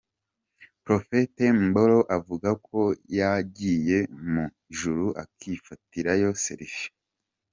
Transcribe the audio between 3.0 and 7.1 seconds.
yagiye mu ijuru akifatirayo 'Selfie'.